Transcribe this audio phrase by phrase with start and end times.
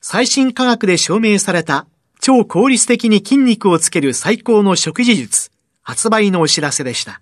[0.00, 1.86] 最新科学で証明された
[2.20, 5.50] 超効率的に筋肉をつける最高の食事術、
[5.82, 7.20] 発売のお知らせでした。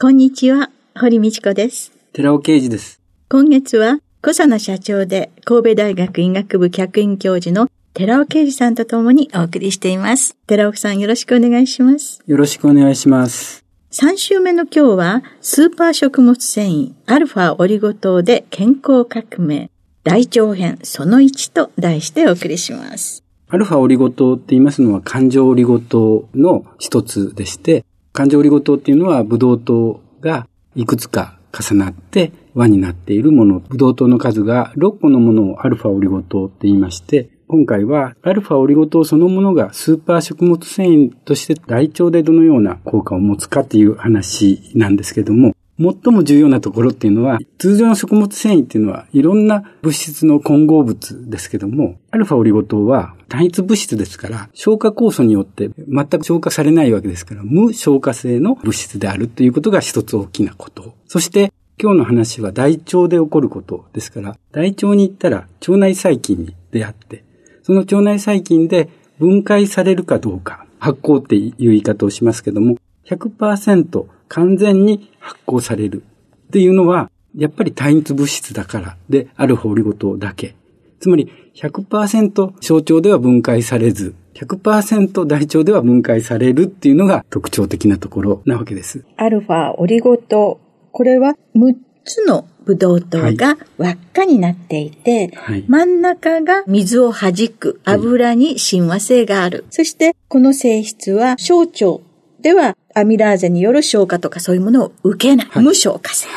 [0.00, 1.92] こんにちは、堀道子です。
[2.14, 3.00] 寺尾啓治です。
[3.28, 10.34] 今月は小佐野社長で神戸大学医学部客員教授の寺尾啓二さんと共にお送りしています。
[10.46, 12.22] 寺尾さんよろしくお願いします。
[12.26, 13.66] よろしくお願いします。
[13.92, 19.70] 3週目の今日は、スーパー食物繊維、アルファオリゴ糖で健康革命、
[20.06, 23.24] 大腸編その1と題してお送りします。
[23.48, 30.46] アルファオリゴ糖って言いますのは環状オリゴ糖の一つでして、環状オリゴ糖っていうのはブドウ糖が
[30.76, 60.94] いくつか重なって輪になっているもの、ブドウ糖の数が6個のものをアルファオリゴ糖って言いまして、今回はアルファオリゴ糖そのものがスーパー食物繊維として大腸でどのような効果を持つかっていう話なんですけども、最も重要なところっていうのは、通常の食物繊維っていうのはいろんな物質の混合物ですけども、アルファオリゴ糖は単一物質ですから、消化酵素によって全く消化されないわけですから、無消化性の物質であるということが一つ大きなこと。
[61.06, 67.22] そして、今日の話は大腸で起こることですから、大腸に行ったら腸内細菌に出会って、
[67.62, 76.02] その腸内細菌で分解されるかどうか、発酵っていう言い方をしますけども、100%完全に発酵される
[76.48, 80.54] っていうのは、やっぱり単一物質だからで、アルファオリゴ糖だけ。
[81.00, 89.04] つまり100%小腸では分解されず、100%大腸では分解されるっていうのが特徴的なところなわけです。
[89.16, 90.60] アルファオリゴ糖。
[90.92, 99.58] これは6つのブドウ糖が輪っかになっていて、はい、真ん中が水を弾く油に親和性がある。
[99.58, 102.00] はい、そしてこの性質は小腸
[102.40, 105.46] ではアミラーゼによる消化とかそういうものを受けない。
[105.48, 106.28] はい、無消化性。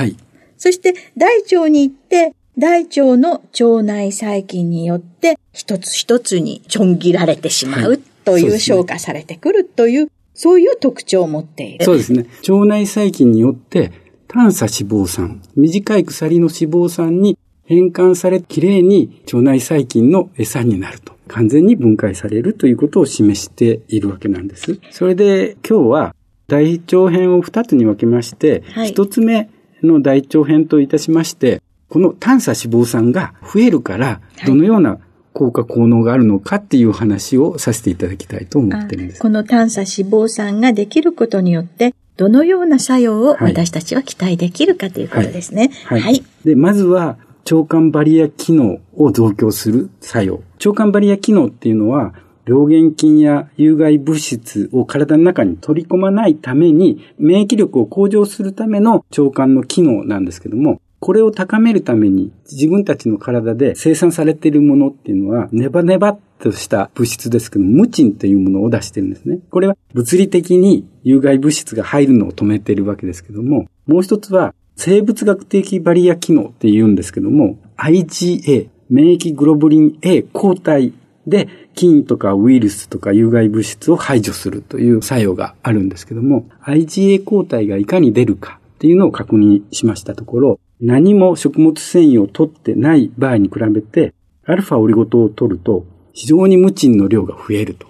[0.58, 11.86] そして大腸に行って大腸の腸内細菌によって一つ一つにちょん切られてしまうという、消化されてくるという、そういう特徴を持っている。
[11.86, 12.26] そうですね。
[12.48, 13.92] 腸内細菌によって
[14.28, 21.14] 短鎖脂肪酸、短い鎖の脂肪酸に変換され、きれいに腸内細菌の餌になると。
[21.30, 24.80] 完全に分解されるということを示しているわけなんです。
[24.92, 26.16] それで今日は
[26.48, 29.50] 大腸編を2つに分けまして、はい、1つ目
[29.84, 35.00] の大腸編といたしまして、この短鎖脂肪酸が増えるから、どのような
[35.34, 39.22] 効果効能があるのかっていう話をさせていただきたいと思ってるんです。
[39.22, 45.72] この短鎖脂肪酸ができることによって、どのような作用を私たちは期待できるかということですね。
[45.86, 46.02] はい。
[46.02, 50.42] はい、で、まずは、腸管バリア機能を増強する作用。
[50.64, 52.14] 腸管バリア機能っていうのは、
[52.48, 69.40] 病原菌や有害物質を体の中に取り込まないために、免疫力を向上するための腸管の機能なんですけども、これを高めるために自分たちの体で生産されているものっていうのは、ネバネバっとした物質ですけど、ムチンというものを出してるんですね。
[69.50, 80.94] これは物理的に有害物質が入るのを止めているわけですけども、もう一つは生物学的バリア機能って言うんですけども、IgA、免疫グロブリン A 抗体
[81.28, 94.14] で菌とかウイルスとか有害物質を排除するという作用があるんですけども、IgA 抗体がいかに出るかっていうのを確認しましたところ、何も食物繊維を取ってない場合に比べて、
[94.46, 97.86] アルファオリゴ糖を取ると、非常に無賃の量が増えると。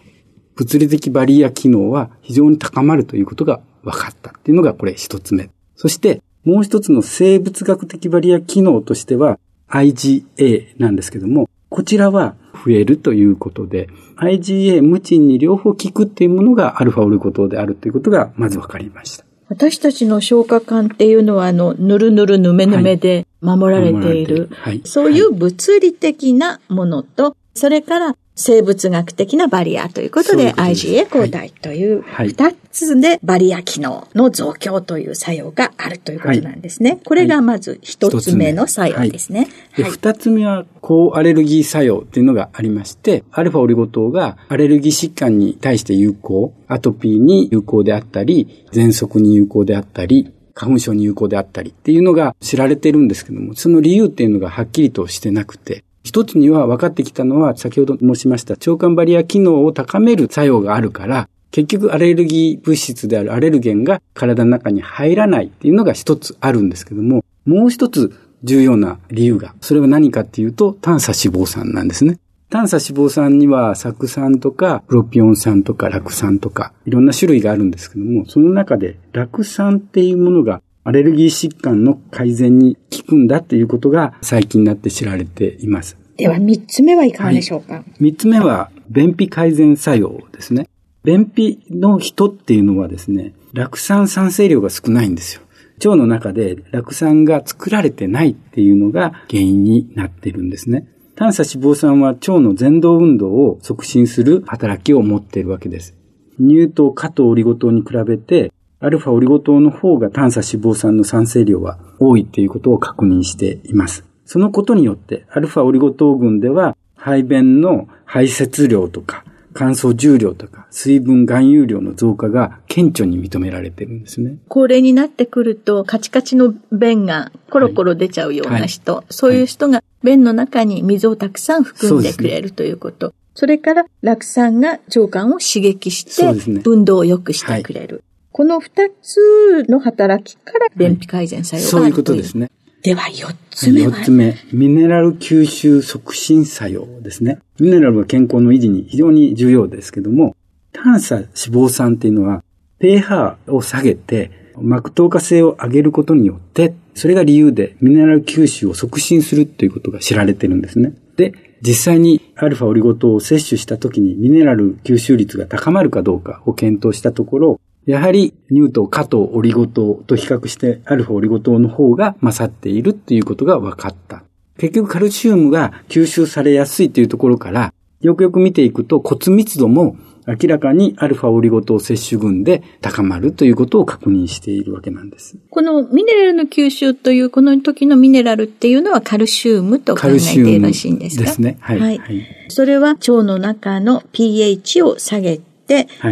[0.56, 5.52] 物理的バリア機能は非常に高まるということが分かったっていうのがこれ一つ目。
[5.76, 9.40] そして、もう一つの生物学的バリア機能としては
[9.70, 19.26] IgA なんですけども、こちらは増えるということで、IgA 無賃に両方効くっていうものがアルファオリゴ糖であるということがまず分かりました。
[19.50, 24.48] 私たちの消化管っていうのは、あの、ぬるぬるぬめぬめで守られている。
[24.52, 36.92] はいはい、そういう物理的なものと、それから生物学的なバリアということで、ううとで IgA 抗体という二つでバリア機能の増強という作用があるということなんですね。
[36.92, 39.50] はい、これがまず一つ目の作用ですね。
[39.76, 68.12] 二、はい、つ目は抗アレルギー作用っていうのがありまして、アルファオリゴ糖がアレルギー疾患に対して有効、アトピーに有効であったり、喘息に有効であったり、花粉症に有効であったりっていうのが知られてるんですけども、その理由っていうのがはっきりとしてなくて、一つには分かってきたのは、先ほど申しました腸管バリア機能を高める作用があるから、結局アレルギー物質であるアレルゲンが体の中に入らないっていうのが一つあるんですけども、もう一つ
[68.44, 72.18] 重要な理由が、それは何かっていうと、炭鎖脂肪酸なんですね。
[72.50, 85.99] 炭鎖脂肪酸には酢酸とかプロピオン酸とか酪酸とかいろんな種類があるんですけども、その中で酪酸っていうものがアレルギー疾患の改善に効くんだっていうことが最近になって知られています。
[86.20, 87.84] では三つ目はいかがでしょうか？
[87.98, 90.68] 三、はい、つ目は便秘改善作用ですね。
[91.06, 95.42] 便秘の人っていうのはですね、酪酸酸性量が少ないんですよ。
[95.78, 100.86] 腸の中で酪酸が作られてないっていうのが原因になっているんですね。
[101.16, 105.96] 炭鎖脂肪酸は腸の前動運動を促進する働きを持っているわけです。
[106.38, 108.52] 乳糖、加糖オリゴ糖に比べて
[108.82, 114.06] アルファオリゴ糖の方が炭鎖脂肪酸の酸性量は多いっていうことを確認しています。
[114.30, 124.38] そのことによって、アルファオリゴ糖群では、排便の排泄量とか、乾燥重量とか、水分含有量の増加が顕著に認められてるんですね。
[124.48, 133.16] 高齢になってくると、カチカチの便がコロコロ出ちゃうような人、はいはい、そういう人が便の中に水をたくさん含んでくれるということ。
[133.34, 138.04] それから、酪酸が腸管を刺激して、運動を良くしてくれる。
[138.32, 142.52] この二つの働きから便秘改善作用がある、はい、そういうことですね。
[142.82, 144.36] では、四つ目は四つ目。
[144.54, 147.40] ミネラル吸収促進作用ですね。
[147.60, 150.36] ミネラルは健康の維持に非常に重要ですけども、
[150.72, 151.34] 炭鎖脂
[151.66, 152.44] 肪酸っていうのは、
[152.80, 154.32] pH を下げて、
[154.62, 160.94] 膜糖化性を上げることによって、それが理由でミネラル吸収を促進するということが知られてるんですね。
[161.18, 174.24] で、実際にアルファオリゴ糖を摂取した時にミネラル吸収率が高まるかどうかを検討したところ、やはり乳糖、加糖、オリゴ糖と比較してアルファオリゴ糖の方が勝っているっていうことが分かった。
[174.58, 179.96] 結局カルシウムが吸収されやすいというところから、よくよく見ていくと骨密度も
[180.28, 185.38] 明らかにアルファオリゴ糖摂取群で高まるということを確認しているわけなんです。
[185.50, 191.24] このミネラルの吸収というこの時のミネラルっていうのはカルシウムと考えていらしいんですか？
[191.24, 191.58] ですね。
[191.62, 191.80] はい。
[191.80, 192.02] はい、
[192.50, 195.49] それは腸の中の pH を下げて、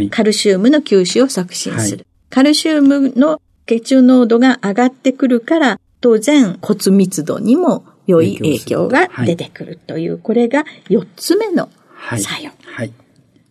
[0.09, 1.97] カルシウムの吸収を促進する。
[1.97, 11.69] はい、カルシウムの血中濃度が上がってくるから、当然骨密度にも良い影響が出てくるという、はい、これが4つ目の
[12.17, 12.51] 作用。
[12.61, 12.93] はい。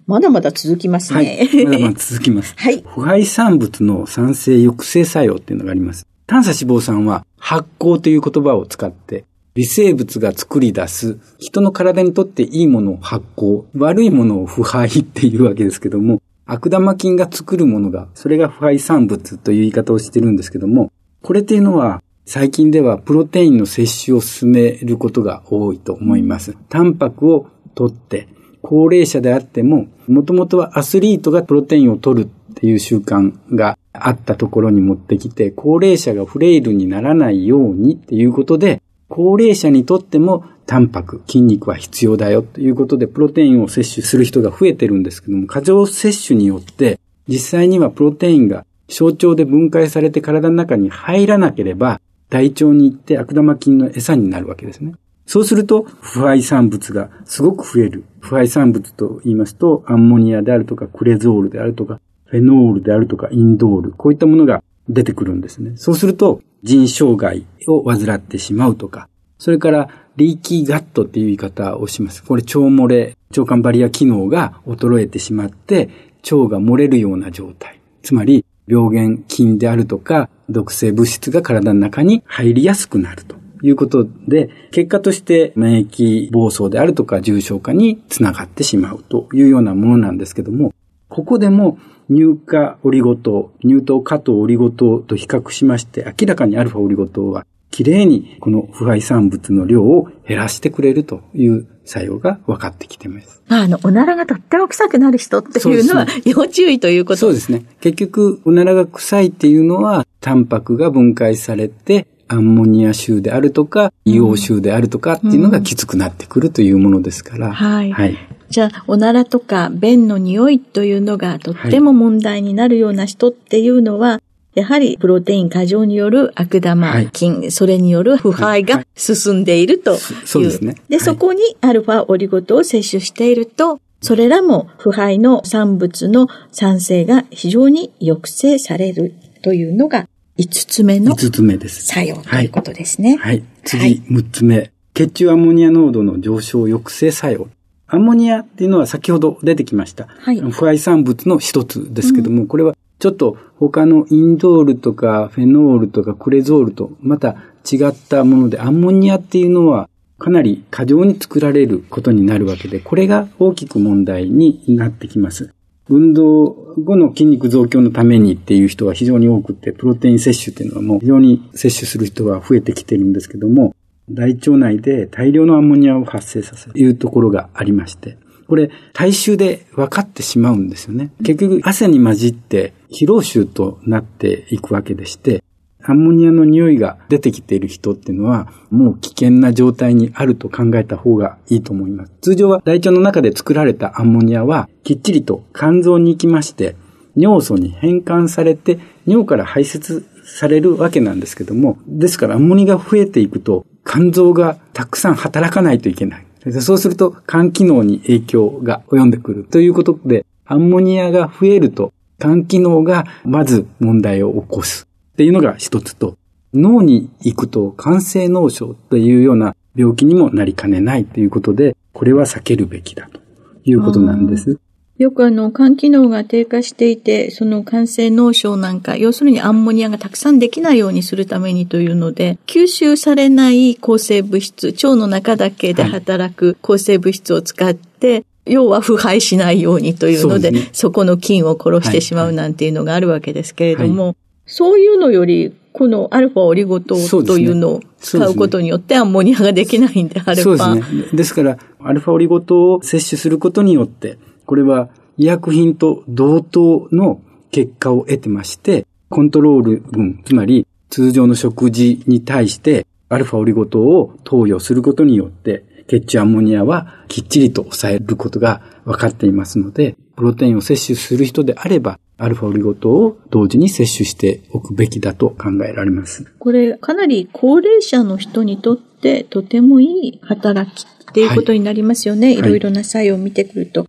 [0.06, 1.48] まだまだ続きますね。
[1.50, 2.54] はい、まだまだ続きます。
[2.58, 2.82] はい。
[2.86, 6.06] 腐敗産物の酸性抑制作用っていうのがあります。
[6.26, 9.24] 炭鎖脂肪酸は発酵という言葉を使って
[9.56, 20.92] 微生物が作り出す、人の体にとっていいものを発酵、悪いものを腐敗っていうわけですけども、悪玉菌が作るものが、それが腐敗産物という言い方をしてるんですけども、
[21.22, 26.54] これっていうのは、最近ではプロテインの摂取を進めることが多いと思います。
[26.68, 28.28] タンパクを取って、
[28.60, 46.98] 高齢者であっても、もともとはアスリートがプロテインを取るっていう習慣があったところに持ってきて、高齢者がフレイルにならないようにっていうことで、高齢者にとってもタンパク、筋肉は必要だよということで、プロテインを摂取する人が増えてるんですけども、過剰摂取によって、
[47.28, 54.94] 実際にはプロテインが小腸で分解されて体の中に入らなければ、大腸に行って悪玉菌の餌になるわけですね。
[55.26, 58.04] そうすると、腐敗産物がすごく増える。
[58.20, 65.72] 腐敗産物と言いますと、アンモニアであるとか、クレゾールであるとか、フェノールであるとか、インドール、こういったものが出てくるんですね。
[65.76, 72.24] そうすると、腎障害を患ってしまうとか、それから、リーキーガットっていう言い方をします。
[72.24, 75.90] これ、腸漏れ、腸管バリア機能が衰えてしまって、
[76.22, 77.80] 腸が漏れるような状態。
[78.02, 90.72] つまり、病原菌であるとか、毒性物質が体の中に入りやすくなるということで、結果として免疫暴走であるとか重症化につながってしまうというようなものなんですけども、
[91.08, 91.78] ここでも
[92.10, 103.42] 乳化オリゴ糖、乳糖加糖オリゴ糖と比較しまして、明らかにアルファオリゴ糖はきれいにこの腐敗産物の量を減らしてくれるという作用が分かってきています。
[103.48, 107.64] あの、おならがとっても臭くなる人っていうのは要注意ということそうですね。
[107.80, 117.52] 結局、おならが臭いっていうのは、タンパクが分解されて、アンモニア臭であるとか、硫黄臭であるとかっていうのがきつくなってくるというものですから。
[117.52, 117.92] はい。
[117.92, 118.16] はい。
[118.50, 124.20] じゃあ、おならとか便の匂いというのがとっても問題になるような人っていうのは、
[124.54, 129.98] やはりプロテイン過剰による悪玉菌、はい、それによる腐敗が進んでいるという。
[130.24, 130.76] そうですね。
[130.88, 141.86] で、そこにアルファオリゴ糖を摂取していると、それらも腐敗の産物の産生が非常に抑制されるというのが5つ目の5つ目です。
[141.86, 143.16] 作用ということですね。
[143.16, 143.42] はい。
[143.64, 144.70] 次、6つ目。
[144.94, 147.48] 血中アンモニア濃度の上昇抑制作用。
[147.88, 150.06] アンモニアっていうのは先ほど出てきました。
[150.06, 150.40] はい。
[150.40, 157.36] 腐敗産物の一つですけども、うん、これはちょっと他のインドールとかフェノールとかクレゾールとまた
[157.70, 159.88] 違ったもので、アンモニアっていうのは
[160.18, 165.52] かなり過剰に作られることになるわけで、これが大きく問題になってきます。
[165.88, 166.46] 運動
[166.84, 173.74] 後の筋肉増強のためにっていう人は非常に多くて、プロテイン摂取っていうのはもう非常に摂取する人が増えてきてるんですけども、
[174.08, 181.10] 大腸内で大量のアンモニアを発生させるというところがありまして、これ、体臭で分かってしまうんですよね。
[181.24, 185.42] 結局、汗に混じって疲労臭となっていくわけでして、
[185.88, 192.12] アンモニアの匂いが出てきている人っていうのは、もう危険な状態にあると考えた方がいいと思います。
[192.20, 196.76] 通常は大腸の中で作られたアンモニアは、きっちりと肝臓に行きまして、
[197.16, 206.26] 尿素に変換されて、尿から排泄されるわけなんですけども、ですからアンモニアが増えていくと、肝臓がたくさん働かないといけない。
[206.60, 216.16] そうすると肝機能に影響が及んでくるということで、アンモニアが増えると肝機能がまず問題を起こすっていうのが一つと、
[216.54, 223.20] 脳に行くと肝性脳症というような病気にもなりかねないということで、これは避けるべきだと
[223.64, 224.58] いうことなんです。
[224.98, 250.42] よくあの、肝機能が低下していて、その肝性脳症なんか、要するにアンモニアがたくさんできないようにするためにというので、吸収されない抗生物質、腸の中だけで働く抗生物質を使って、はい要は腐敗しないようにというので、そ、ね,、この菌を殺してしまうなんていうのがあるわけですけれども、はいはい、そういうのより、このアルファオリゴ糖というのを使うことによってアンモニアができないんであれば。
[250.42, 251.04] そうですね。
[251.12, 254.88] ですから、アルファオリゴ糖を摂取することによって、これは
[255.18, 276.24] 医薬品と同等の結果を得てまして、コントロール群、つまり通常の食事に対してアルファオリゴ糖を投与することによって、血中アンモニアはきっちりと抑えることが分かっていますので、プロテインを摂取する人であれば、アルファオリゴ糖を同時に摂取しておくべきだと考えられます。
[276.38, 282.28] これ、かなり高齢者の人にとってとてもいい働きっていうことになりますよね。
[282.28, 283.86] はい、いろいろな作用を見てくると。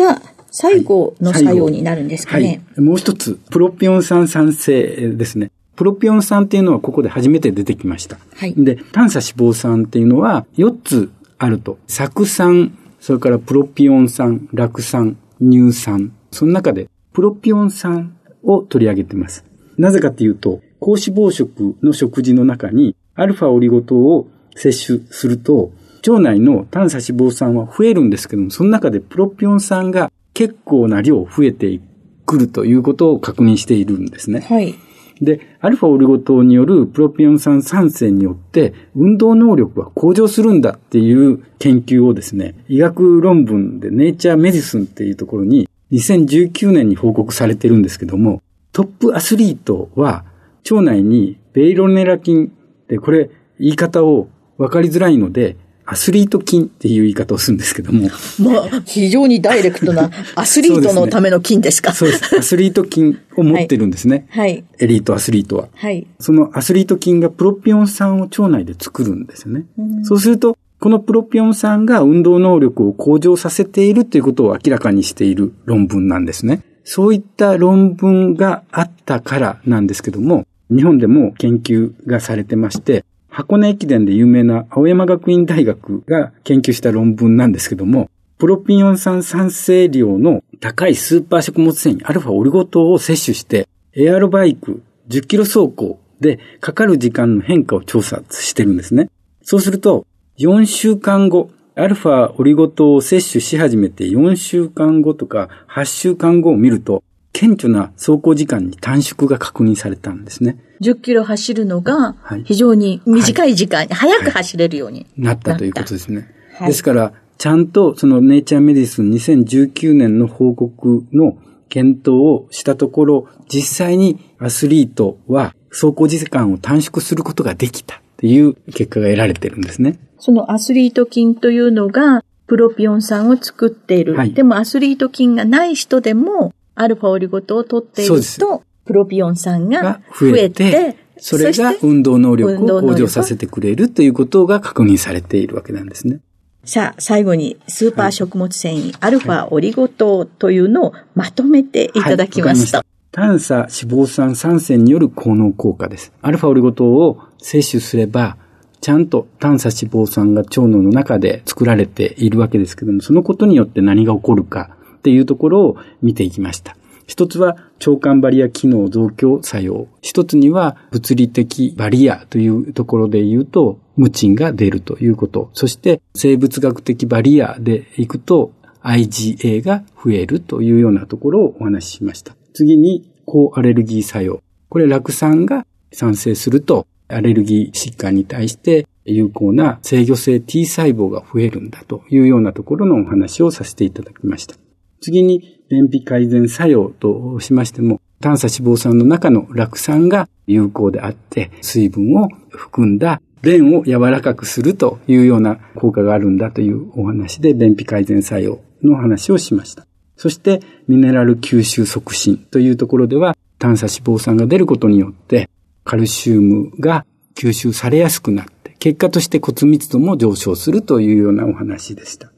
[0.00, 2.42] さあ、最後の作用になるんですかね。
[2.42, 5.50] はいはい、もう一つ、プロピオン酸酸性ですね。
[5.76, 8.16] プロピオン酸っていうのはここで初めて出てきました。
[8.34, 11.76] はい、で、短鎖脂肪酸っていうのは4つあると。
[11.86, 16.12] 酢酸、それからプロピオン酸、酪酸、乳酸。
[16.30, 19.44] その中でプロピオン酸を取り上げています。
[19.76, 25.72] なぜかっていうと、高脂肪食の食事の中にアルファオリゴ糖を摂取すると、
[26.06, 31.80] 腸内の短鎖脂肪酸は増えるんですけども、その中でプロピオン酸が結構な量増えて
[32.26, 34.40] くるということを確認しているんですね。
[34.40, 34.74] はい。
[35.20, 48.42] で、アルファオリゴ糖によるプロピオン酸酸性によって運動能力は向上するんだっていう研究をですね、医学論文でネイチャーメディスンっていうところに2019年に報告されてるんですけども、
[48.72, 50.24] トップアスリートは
[50.70, 52.52] 腸内にベイロネラ菌
[52.88, 55.56] で、これ言い方を分かりづらいので、
[55.90, 58.08] アスリート菌っていう言い方をするんですけども。
[58.38, 64.26] まあ、非常にダイレクトな アスリートのための菌ですかそうです、ね、アスリート菌を持ってるんですね。
[64.30, 64.62] はい。
[64.78, 65.68] エリートアスリートは。
[65.74, 66.06] はい。
[66.20, 69.64] そのアスリート菌がプロピオン酸を腸内で作るんですよね。
[69.76, 76.62] うそうすると、このプロピオン酸が運動能力を向上させているということを明らかにしている論文なんですね。
[76.84, 99.10] そういった論文があったからなんですけども、日本でも研究がされてまして、箱根駅伝で有名な青山学院大学が研究した論文なんですけども、プロピオン酸酸性量の高いスーパー食物繊維アルファオリゴ糖を摂取して、エアロバイク10キロ走行でかかる時間の変化を調査してるんですね。
[99.42, 100.06] そうすると、
[100.38, 110.58] 4週間後、アルファオリゴ糖を摂取し始めて4週間後とか8週間後を見ると、顕著な走行時間に短縮が確認されたんですね。
[110.80, 116.28] 10キロ走るのが非常に短い時間に早く走れるようになったということですね。
[116.54, 129.98] はい、ですから、ちゃんとそのネイチャーメディスン2019年の報告の検討をしたところ、実際にアスリートは走行時間を短縮することができたっていう結果が得られてるんですね。
[130.18, 134.16] そのアスリート菌というのが、プロピオン酸を作っている。
[134.16, 146.20] はい、でもアスリート菌がない人でも、アルファオリゴ糖を取っていると、プロピオン酸が増えて、それが運動能力を向上させてくれるということが確認されているわけなんですね。
[146.64, 152.78] さあ、最後にスーパー食物繊維、はい、アルファオリゴ糖というのをまとめていただきました。
[152.78, 153.70] はい、短鎖脂
[154.02, 156.14] 肪酸酸性による効能効果です。
[156.22, 158.38] アルファオリゴ糖を摂取すれば、
[158.80, 166.76] ちゃんと短鎖脂肪酸が腸脳の中で作られているわけですけども、そのことによって何が起こるかっていうところを見ていきました。
[167.06, 169.88] 一つは腸管バリア機能増強作用。
[170.02, 175.50] 一つには物理的バリアというところで言うと、無賃が出るということ。
[175.52, 178.52] そして生物学的バリアでいくと
[178.82, 182.36] IgA が増えるというようなところをお話ししました。
[182.52, 184.42] 次に抗アレルギー作用。
[184.68, 194.54] これ酪酸が産生するとアレルギー疾患に対して有効な制御性 T 細胞が増えるんだというようなところのお話をさせていただきました。
[195.00, 209.86] 次に便秘改善作用としましても、炭鎖脂肪酸の中の酪酸が有効であって、水分を含んだ便を柔らかくするというような効果があるんだというお話で便秘改善作用の話をしました。
[210.16, 215.48] そしてミネラル吸収促進というところでは、炭鎖脂肪酸が出ることによって
[215.84, 222.30] カルシウムが吸収されやすくなって、結果として骨密度も上昇するというようなお話でした。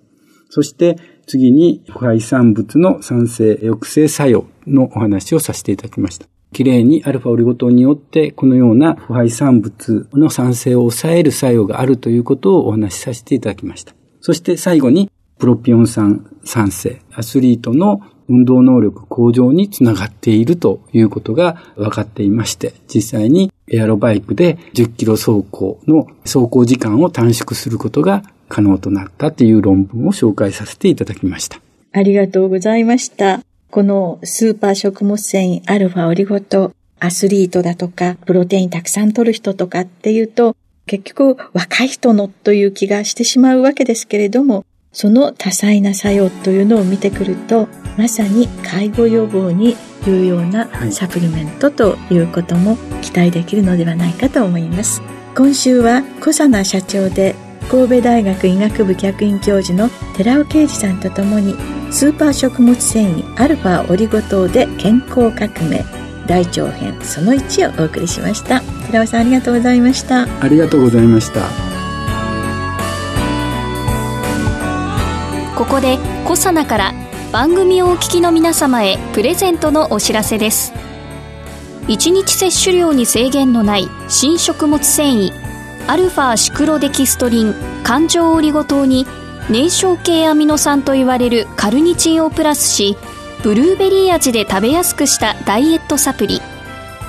[0.49, 6.27] そして次に腐敗産物の酸性抑制作用のお話をさせていただきました。
[6.53, 13.95] きれいにアルファオリゴ糖によってこのような腐敗産物の酸性を抑える作用があるということをお話しさせていただきました。
[14.21, 28.23] そして最後にプロピオン酸酸性、アスリートの運動能力向上につながっているということが分かっていまして、実際にエアロバイクで10キロ走行の走行時間を短縮することが
[28.53, 31.59] 可能となったという論文を紹介させていただきました。
[31.93, 33.41] ありがとうございました。
[33.71, 55.01] このスーパー食物繊維アルファオリゴ糖、アスリートだとか、プロテインたくさん取る人とかっていうと、結局若い人のという気がしてしまうわけですけれども、その多彩な作用というのを見てくると、まさに介護予防に有用なサプリメントということも期待できるのではないかと思います。
[55.35, 57.35] 今週は小佐奈社長で
[57.71, 61.55] 神戸大学医学部客員教授の寺尾啓二さんとともに
[61.91, 65.85] スーパー食物繊維アルファオリゴ糖で健康革命
[66.27, 68.61] 大長編その1をお送りしました。
[68.87, 70.27] 寺尾さんありがとうございました。
[70.41, 71.41] ありがとうございました。
[75.57, 76.95] ここでコサナから
[77.33, 80.73] 番組をお聞きの皆様へプレゼントのお知らせです。
[81.89, 85.52] 1日摂取量に制限のない新食物繊維
[85.89, 89.07] アルファシクロデキストリン環状オリゴ糖に
[89.51, 92.97] 燃焼系アミノ酸といわれるカルニチンをプラスし
[93.43, 96.41] ブルーベリー味で食べやすくしたダイエットサプリ。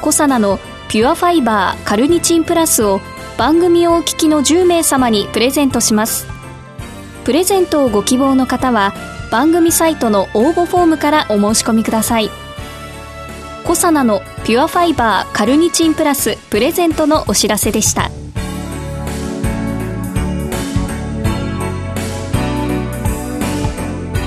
[0.01, 0.57] コサナの
[0.89, 2.99] ピュアファイバーカルニチンプラスを
[3.37, 6.27] 番組をお聞きの10名様にプレゼントします。
[7.23, 8.93] プレゼントをご希望の方は
[9.31, 12.29] 番組サイトの応募フォームからお申し込みください。
[13.63, 18.09] コサナのピュアファイバーカルニチンプラスプレゼントのお知らせでした。